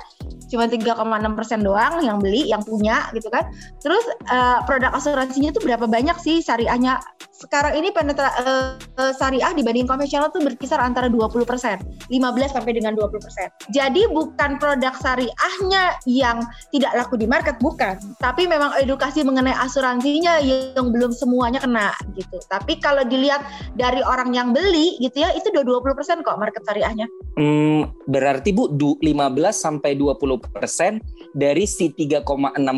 Cuma 0.54 0.70
3,6 0.70 0.94
persen 1.34 1.66
doang 1.66 1.99
yang 2.06 2.23
beli, 2.23 2.46
yang 2.46 2.62
punya 2.62 3.11
gitu 3.11 3.26
kan. 3.26 3.50
Terus 3.82 4.06
eh, 4.30 4.58
produk 4.70 4.94
asuransinya 4.94 5.50
tuh 5.50 5.66
berapa 5.66 5.90
banyak 5.90 6.14
sih 6.23 6.38
syariahnya? 6.38 7.02
Sekarang 7.34 7.75
ini 7.75 7.90
penetra 7.90 8.30
eh, 8.38 9.12
syariah 9.18 9.50
dibanding 9.50 9.90
konvensional 9.90 10.30
tuh 10.30 10.46
berkisar 10.46 10.78
antara 10.78 11.11
20 11.11 11.42
persen, 11.42 11.82
15 12.06 12.54
sampai 12.54 12.73
dengan 12.78 12.94
20 12.94 13.18
persen. 13.18 13.50
Jadi 13.75 14.06
bukan 14.06 14.62
produk 14.62 14.94
syariahnya 15.02 15.99
yang 16.06 16.38
tidak 16.70 16.94
laku 16.94 17.18
di 17.18 17.26
market 17.26 17.58
bukan 17.64 17.96
tapi 18.20 18.44
memang 18.44 18.76
edukasi 18.76 19.25
mengenai 19.25 19.56
asuransinya 19.56 20.38
yang 20.44 20.92
belum 20.92 21.11
semuanya 21.11 21.58
kena 21.64 21.90
gitu 22.14 22.38
tapi 22.52 22.76
kalau 22.78 23.02
dilihat 23.02 23.40
dari 23.75 24.04
orang 24.04 24.37
yang 24.37 24.52
beli 24.52 25.00
gitu 25.00 25.25
ya 25.25 25.32
itu 25.32 25.50
udah 25.50 25.64
20% 25.64 26.20
kok 26.23 26.38
market 26.38 26.62
syariahnya 26.68 27.08
Hmm, 27.34 27.90
berarti 28.06 28.54
Bu 28.54 28.70
du- 28.70 28.98
15 29.02 29.58
sampai 29.58 29.98
20 29.98 30.38
persen 30.54 31.02
dari 31.34 31.66
si 31.66 31.90
3,6 31.90 32.22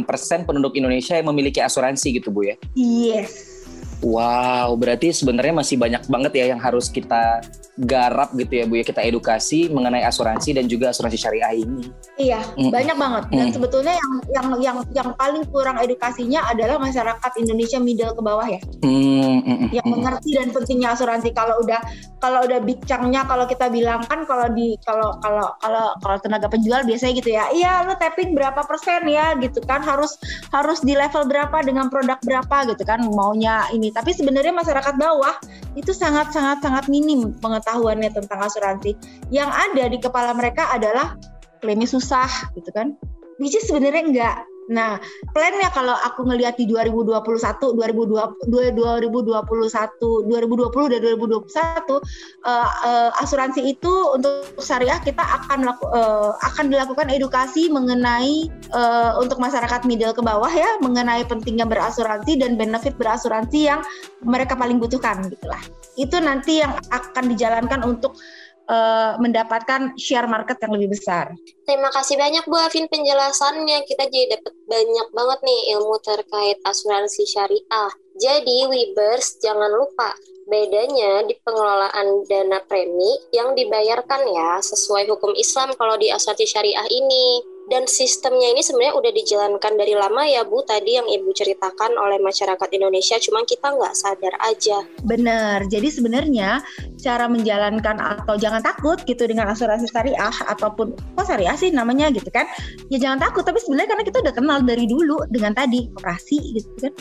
persen 0.09 0.49
penduduk 0.49 0.73
Indonesia 0.81 1.13
yang 1.13 1.29
memiliki 1.29 1.61
asuransi 1.61 2.17
gitu 2.17 2.33
Bu 2.33 2.49
ya. 2.49 2.57
yes 2.73 3.56
Wow, 4.05 4.77
berarti 4.77 5.09
sebenarnya 5.09 5.57
masih 5.57 5.81
banyak 5.81 6.05
banget 6.07 6.33
ya 6.37 6.45
yang 6.53 6.61
harus 6.61 6.93
kita 6.93 7.41
garap 7.77 8.33
gitu 8.33 8.53
ya 8.57 8.65
Bu 8.65 8.81
ya, 8.81 8.85
kita 8.85 9.05
edukasi 9.05 9.69
mengenai 9.69 10.01
asuransi 10.05 10.57
dan 10.57 10.65
juga 10.65 10.93
asuransi 10.93 11.19
syariah 11.21 11.61
ini. 11.61 11.93
iya 12.17 12.41
Mm. 12.57 12.73
banyak 12.73 12.97
banget. 12.97 13.25
Dan 13.29 13.47
Mm. 13.49 13.55
sebetulnya 13.61 13.93
yang 13.93 14.13
yang 14.33 14.47
yang 14.65 14.77
yang 14.97 15.09
paling 15.21 15.45
kurang 15.53 15.77
edukasinya 15.77 16.49
adalah 16.49 16.81
masyarakat 16.81 17.33
Indonesia 17.37 17.77
middle 17.77 18.17
ke 18.17 18.23
bawah 18.25 18.49
ya. 18.49 18.61
Mm, 18.81 19.45
mm, 19.45 19.69
yang 19.77 19.85
mengerti 19.85 20.33
dan 20.33 20.49
pentingnya 20.57 20.97
asuransi. 20.97 21.37
Kalau 21.37 21.61
udah 21.61 21.77
kalau 22.17 22.49
udah 22.49 22.65
bicangnya 22.65 23.29
kalau 23.29 23.45
kita 23.45 23.69
bilang 23.69 24.01
kan 24.09 24.25
kalau 24.25 24.49
di 24.57 24.81
kalau 24.81 25.13
kalau 25.21 25.53
kalau 25.61 25.93
kalau 26.01 26.17
tenaga 26.25 26.49
penjual 26.49 26.81
biasanya 26.89 27.13
gitu 27.21 27.31
ya 27.37 27.45
iya 27.53 27.85
lu 27.85 27.93
tapping 28.01 28.33
berapa 28.33 28.65
persen 28.65 29.05
ya? 29.05 29.37
gitu 29.37 29.61
kan. 29.69 29.85
Harus 29.85 30.17
harus 30.49 30.81
di 30.81 30.97
level 30.97 31.29
berapa 31.29 31.61
dengan 31.61 31.93
produk 31.93 32.17
berapa 32.25 32.73
gitu 32.73 32.89
kan. 32.89 33.05
Maunya 33.13 33.69
ini 33.77 33.86
tapi 33.93 34.15
sebenarnya 34.17 34.55
masyarakat 34.55 34.95
bawah 34.97 35.37
itu 35.77 35.93
sangat 35.93 36.33
sangat 36.33 36.65
sangat 36.65 36.89
minim 36.89 37.35
pengetahuannya 37.39 38.11
tentang 38.11 38.41
asuransi. 38.41 38.97
Yang 39.29 39.51
ada 39.53 39.85
di 39.91 39.99
kepala 40.01 40.33
mereka 40.33 40.71
adalah 40.73 41.19
klaimnya 41.61 41.89
susah 41.89 42.29
gitu 42.57 42.71
kan? 42.73 42.97
Which 43.37 43.53
is 43.53 43.69
sebenarnya 43.69 44.03
enggak 44.09 44.37
Nah, 44.67 44.99
plannya 45.31 45.71
kalau 45.71 45.95
aku 45.95 46.27
ngelihat 46.27 46.59
di 46.59 46.67
2021, 46.67 47.75
2020, 47.79 48.75
2021, 48.75 50.27
2020 50.27 50.93
dan 50.93 51.01
2021 51.03 52.03
eh, 52.43 52.71
eh, 52.87 53.11
asuransi 53.23 53.61
itu 53.63 53.95
untuk 54.11 54.59
syariah 54.59 54.99
kita 54.99 55.23
akan 55.23 55.71
laku- 55.71 55.91
eh, 55.95 56.31
akan 56.51 56.67
dilakukan 56.71 57.07
edukasi 57.15 57.71
mengenai 57.71 58.51
eh, 58.51 59.13
untuk 59.23 59.39
masyarakat 59.39 59.87
middle 59.87 60.15
ke 60.15 60.23
bawah 60.23 60.51
ya 60.51 60.79
mengenai 60.83 61.23
pentingnya 61.31 61.67
berasuransi 61.67 62.39
dan 62.43 62.59
benefit 62.59 62.99
berasuransi 62.99 63.71
yang 63.71 63.81
mereka 64.27 64.59
paling 64.59 64.83
butuhkan 64.83 65.31
gitulah. 65.31 65.63
Itu 65.95 66.19
nanti 66.19 66.61
yang 66.61 66.75
akan 66.91 67.31
dijalankan 67.33 67.87
untuk 67.87 68.19
eh, 68.67 69.13
mendapatkan 69.19 69.95
share 69.99 70.27
market 70.27 70.59
yang 70.63 70.73
lebih 70.77 70.95
besar. 70.95 71.33
Terima 71.67 71.91
kasih 71.91 72.19
banyak 72.19 72.45
Bu 72.47 72.57
Afin 72.59 72.87
penjelasannya. 72.87 73.87
Kita 73.87 74.11
jadi 74.11 74.39
dapat 74.39 74.55
banyak 74.67 75.09
banget 75.15 75.39
nih 75.43 75.61
ilmu 75.79 75.97
terkait 76.03 76.59
asuransi 76.67 77.25
syariah. 77.27 77.91
Jadi 78.17 78.67
Webers 78.71 79.39
jangan 79.45 79.69
lupa 79.71 80.15
bedanya 80.47 81.27
di 81.27 81.35
pengelolaan 81.43 82.23
dana 82.31 82.63
premi 82.71 83.19
yang 83.35 83.59
dibayarkan 83.59 84.23
ya 84.31 84.63
sesuai 84.63 85.11
hukum 85.11 85.35
Islam 85.35 85.75
kalau 85.75 85.99
di 85.99 86.09
asuransi 86.15 86.47
syariah 86.47 86.87
ini. 86.87 87.56
Dan 87.67 87.91
sistemnya 87.91 88.55
ini 88.55 88.63
sebenarnya 88.63 88.95
udah 88.95 89.13
dijalankan 89.13 89.73
dari 89.75 89.99
lama 89.99 90.23
ya 90.23 90.47
Bu 90.47 90.63
tadi 90.63 90.95
yang 90.95 91.11
Ibu 91.11 91.35
ceritakan 91.35 91.99
oleh 91.99 92.23
masyarakat 92.23 92.69
Indonesia 92.71 93.19
cuma 93.19 93.43
kita 93.43 93.75
nggak 93.75 93.95
sadar 93.99 94.35
aja. 94.47 94.87
Benar. 95.03 95.67
Jadi 95.67 95.91
sebenarnya 95.91 96.63
cara 97.03 97.27
menjalankan 97.27 97.99
atau 97.99 98.39
jangan 98.39 98.63
takut 98.63 99.03
gitu 99.03 99.27
dengan 99.27 99.51
asuransi 99.51 99.91
syariah 99.91 100.31
ataupun 100.47 100.95
kok 100.95 101.27
syariah 101.27 101.59
sih 101.59 101.75
namanya 101.75 102.07
gitu 102.15 102.31
kan. 102.31 102.47
Ya 102.87 103.03
jangan 103.03 103.19
takut 103.19 103.43
tapi 103.43 103.59
sebenarnya 103.59 103.99
karena 103.99 104.05
kita 104.07 104.19
udah 104.23 104.35
kenal 104.35 104.59
dari 104.63 104.87
dulu 104.87 105.27
dengan 105.35 105.51
tadi 105.51 105.91
operasi 105.99 106.63
gitu 106.63 106.71
kan. 106.79 106.93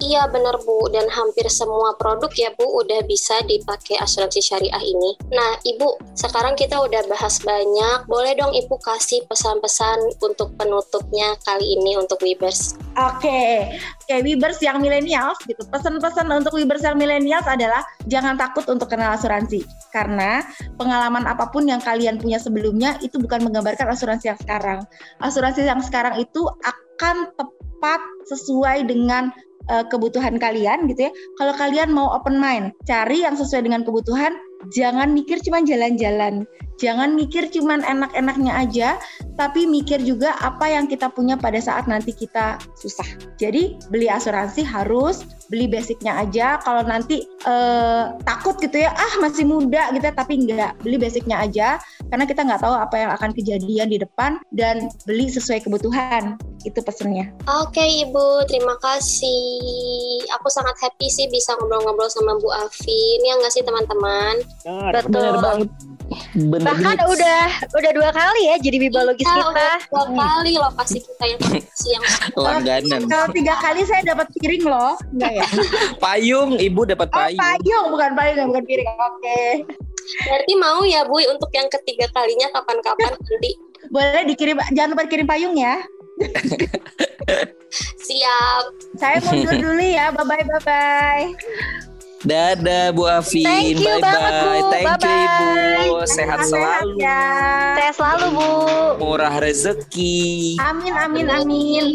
Iya 0.00 0.24
benar 0.32 0.56
Bu, 0.64 0.88
dan 0.88 1.04
hampir 1.12 1.44
semua 1.52 1.92
produk 2.00 2.32
ya 2.32 2.48
Bu 2.56 2.64
udah 2.80 3.04
bisa 3.04 3.44
dipakai 3.44 4.00
asuransi 4.00 4.40
syariah 4.40 4.80
ini. 4.80 5.20
Nah 5.28 5.60
Ibu, 5.68 6.16
sekarang 6.16 6.56
kita 6.56 6.80
udah 6.80 7.04
bahas 7.12 7.42
banyak, 7.44 8.08
boleh 8.08 8.32
dong 8.38 8.56
Ibu 8.56 8.78
kasih 8.80 9.26
pesan-pesan 9.28 9.97
untuk 10.22 10.54
penutupnya 10.56 11.34
kali 11.44 11.78
ini 11.78 11.98
untuk 11.98 12.20
Webers. 12.22 12.78
Oke, 12.98 13.70
oke 14.04 14.14
Webers 14.24 14.58
yang 14.62 14.82
milenials 14.82 15.38
gitu. 15.46 15.62
Pesan-pesan 15.68 16.26
untuk 16.30 16.56
Webers 16.56 16.82
yang 16.82 16.98
milenials 16.98 17.46
adalah 17.46 17.84
jangan 18.10 18.34
takut 18.38 18.66
untuk 18.66 18.90
kenal 18.90 19.14
asuransi 19.14 19.62
karena 19.94 20.42
pengalaman 20.76 21.24
apa 21.24 21.48
pun 21.48 21.66
yang 21.66 21.80
kalian 21.80 22.18
punya 22.18 22.36
sebelumnya 22.40 22.96
itu 23.00 23.16
bukan 23.18 23.44
menggambarkan 23.44 23.88
asuransi 23.92 24.34
yang 24.34 24.40
sekarang. 24.40 24.78
Asuransi 25.22 25.66
yang 25.66 25.80
sekarang 25.84 26.18
itu 26.18 26.42
akan 26.64 27.30
tepat 27.36 28.00
sesuai 28.26 28.90
dengan 28.90 29.30
eh, 29.70 29.84
kebutuhan 29.86 30.36
kalian 30.36 30.90
gitu 30.90 31.08
ya. 31.08 31.12
Kalau 31.38 31.54
kalian 31.54 31.94
mau 31.94 32.10
open 32.16 32.36
mind, 32.40 32.74
cari 32.88 33.22
yang 33.22 33.38
sesuai 33.38 33.62
dengan 33.62 33.86
kebutuhan, 33.86 34.34
jangan 34.74 35.14
mikir 35.14 35.38
cuma 35.44 35.62
jalan-jalan. 35.62 36.46
Jangan 36.78 37.18
mikir 37.18 37.50
cuman 37.50 37.82
enak-enaknya 37.82 38.52
aja, 38.54 38.88
tapi 39.34 39.66
mikir 39.66 39.98
juga 40.06 40.38
apa 40.38 40.70
yang 40.70 40.86
kita 40.86 41.10
punya 41.10 41.34
pada 41.34 41.58
saat 41.58 41.90
nanti 41.90 42.14
kita 42.14 42.54
susah. 42.78 43.06
Jadi 43.34 43.74
beli 43.90 44.06
asuransi 44.06 44.62
harus 44.62 45.26
beli 45.50 45.66
basicnya 45.66 46.22
aja. 46.22 46.62
Kalau 46.62 46.86
nanti 46.86 47.26
eh, 47.26 48.04
takut 48.22 48.54
gitu 48.62 48.78
ya, 48.78 48.94
ah 48.94 49.12
masih 49.18 49.42
muda 49.42 49.90
gitu, 49.90 50.06
ya, 50.06 50.14
tapi 50.14 50.38
enggak 50.38 50.78
beli 50.86 51.02
basicnya 51.02 51.42
aja 51.42 51.82
karena 52.14 52.24
kita 52.30 52.46
nggak 52.46 52.62
tahu 52.62 52.74
apa 52.78 52.94
yang 52.94 53.10
akan 53.10 53.30
kejadian 53.34 53.88
di 53.90 53.98
depan 53.98 54.38
dan 54.54 54.86
beli 55.02 55.26
sesuai 55.26 55.66
kebutuhan. 55.66 56.38
Itu 56.60 56.80
pesennya. 56.80 57.30
Oke 57.62 57.80
Ibu, 58.02 58.44
terima 58.44 58.74
kasih. 58.78 59.46
Aku 60.34 60.48
sangat 60.48 60.74
happy 60.78 61.06
sih 61.06 61.26
bisa 61.26 61.54
ngobrol-ngobrol 61.54 62.08
sama 62.08 62.34
Bu 62.36 62.50
Afin. 62.50 63.18
Ya 63.22 63.36
nggak 63.36 63.52
sih 63.52 63.62
teman-teman? 63.62 64.42
Betul. 64.90 65.12
Bener 65.12 65.36
banget. 65.38 65.68
Bener 66.34 66.64
Bahkan 66.64 66.82
banget. 66.96 67.08
udah 67.10 67.42
udah 67.70 67.90
dua 67.92 68.10
kali 68.10 68.40
ya 68.42 68.56
jadi 68.56 68.76
bibologis 68.80 69.22
Kita 69.22 69.34
kita. 69.34 69.50
udah 69.50 69.74
dua 69.84 70.04
kali 70.16 70.52
lokasi 70.56 70.98
kita 70.98 71.24
yang 71.26 71.40
yang 71.94 72.04
langganan. 72.48 73.00
Kalau 73.06 73.26
tiga 73.30 73.54
kali 73.54 73.80
saya 73.84 74.02
dapat 74.02 74.26
piring 74.34 74.64
loh, 74.64 74.96
enggak 75.12 75.32
ya? 75.36 75.46
Payung, 76.02 76.56
ibu 76.56 76.80
dapat 76.82 77.06
Oh, 77.08 77.14
payung. 77.14 77.38
payung 77.38 77.86
bukan 77.92 78.10
payung, 78.14 78.48
bukan 78.48 78.64
piring. 78.64 78.88
Oke. 78.88 79.42
Berarti 80.18 80.52
mau 80.56 80.80
ya 80.82 81.04
Bu 81.04 81.20
untuk 81.20 81.52
yang 81.52 81.68
ketiga 81.68 82.08
kalinya 82.10 82.48
kapan-kapan 82.50 83.12
nanti. 83.12 83.50
Boleh 83.88 84.24
dikirim, 84.24 84.56
jangan 84.72 84.96
lupa 84.96 85.04
kirim 85.04 85.28
payung 85.28 85.54
ya. 85.54 85.76
Siap. 87.98 88.62
Saya 88.96 89.18
mundur 89.22 89.54
dulu 89.58 89.84
ya. 89.84 90.10
Bye 90.14 90.24
bye 90.24 90.44
bye 90.44 90.62
bye. 90.64 91.26
Dadah 92.18 92.90
Bu 92.98 93.06
Afin, 93.06 93.46
Thank 93.46 93.78
you 93.78 93.86
bye 93.86 94.02
banget, 94.02 94.32
Bu. 94.34 94.48
bye. 94.50 94.62
Thank 94.74 95.02
you. 95.06 95.22
Ibu, 95.86 96.02
sehat 96.10 96.38
selalu. 96.50 96.98
ya. 96.98 97.22
Saya 97.78 97.92
selalu 97.94 98.26
Bu. 98.34 98.50
Murah 98.98 99.34
rezeki. 99.38 100.58
Amin 100.58 100.94
amin 100.98 101.26
amin. 101.30 101.86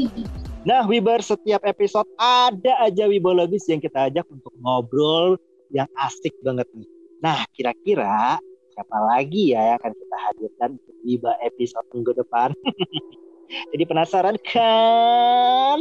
Nah, 0.63 0.87
Wiber 0.87 1.19
setiap 1.19 1.59
episode 1.67 2.07
ada 2.15 2.87
aja 2.87 3.03
Wibologis 3.11 3.67
yang 3.67 3.83
kita 3.83 4.07
ajak 4.07 4.23
untuk 4.31 4.55
ngobrol 4.63 5.35
yang 5.75 5.91
asik 5.99 6.31
banget 6.39 6.71
nih. 6.71 6.87
Nah, 7.19 7.43
kira-kira 7.51 8.39
siapa 8.71 8.97
lagi 9.11 9.51
ya 9.51 9.75
yang 9.75 9.77
akan 9.83 9.91
kita 9.91 10.17
hadirkan 10.23 10.69
untuk 10.79 10.95
Wiba 11.03 11.35
episode 11.43 11.83
minggu 11.91 12.15
depan? 12.15 12.55
Jadi 13.47 13.83
penasaran 13.85 14.35
kan? 14.41 15.79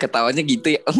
Ketawanya 0.00 0.42
gitu 0.42 0.74
ya. 0.74 0.82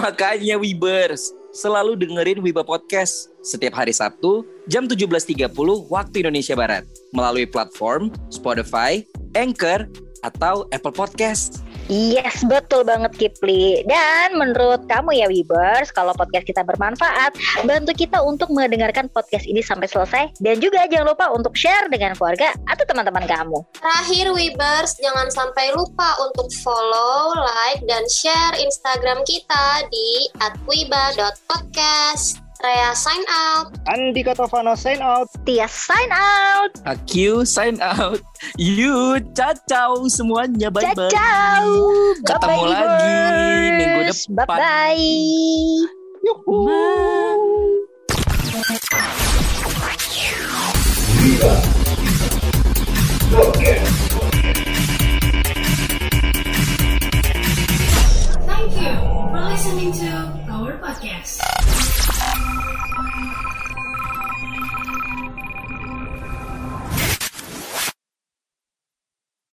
Makanya 0.00 0.60
Wibers, 0.60 1.32
selalu 1.54 1.96
dengerin 1.96 2.44
Wiba 2.44 2.60
Podcast 2.60 3.32
setiap 3.40 3.80
hari 3.80 3.96
Sabtu 3.96 4.44
jam 4.68 4.84
17.30 4.84 5.48
waktu 5.88 6.16
Indonesia 6.20 6.52
Barat 6.52 6.84
melalui 7.16 7.48
platform 7.48 8.12
Spotify, 8.28 9.00
Anchor, 9.32 9.88
atau 10.20 10.68
Apple 10.72 10.92
Podcast. 10.92 11.63
Yes, 11.92 12.40
betul 12.48 12.88
banget 12.88 13.12
Kipli. 13.16 13.84
Dan 13.84 14.40
menurut 14.40 14.88
kamu 14.88 15.20
ya 15.20 15.26
Wibers, 15.28 15.92
kalau 15.92 16.16
podcast 16.16 16.48
kita 16.48 16.64
bermanfaat, 16.64 17.36
bantu 17.68 17.92
kita 17.92 18.24
untuk 18.24 18.48
mendengarkan 18.48 19.12
podcast 19.12 19.44
ini 19.44 19.60
sampai 19.60 19.84
selesai. 19.84 20.32
Dan 20.40 20.64
juga 20.64 20.88
jangan 20.88 21.12
lupa 21.12 21.28
untuk 21.36 21.52
share 21.52 21.92
dengan 21.92 22.16
keluarga 22.16 22.56
atau 22.68 22.84
teman-teman 22.88 23.28
kamu. 23.28 23.58
Terakhir 23.76 24.32
Webers, 24.32 24.96
jangan 25.00 25.28
sampai 25.28 25.76
lupa 25.76 26.16
untuk 26.24 26.48
follow, 26.64 27.36
like, 27.36 27.84
dan 27.84 28.04
share 28.08 28.56
Instagram 28.56 29.20
kita 29.28 29.84
di 29.92 30.28
@wiba.podcast. 30.64 32.43
Rea 32.64 32.96
sign 32.96 33.20
out. 33.28 33.76
Andika 33.84 34.32
Tovano 34.32 34.72
sign 34.72 35.04
out. 35.04 35.28
Tia 35.44 35.68
sign 35.68 36.08
out. 36.08 36.72
Aku 36.88 37.44
sign 37.44 37.76
out. 37.84 38.24
You, 38.56 39.20
ciao 39.36 40.08
semuanya. 40.08 40.72
Bye-bye. 40.72 41.12
Ciao. 41.12 41.68
Ketemu 42.24 42.64
Bye-bye, 42.64 42.72
lagi 42.72 43.68
minggu 43.76 44.00
depan. 44.08 44.48
Bye-bye. 44.48 44.56
Thank 44.56 46.24
you 46.24 46.34
for 46.40 47.13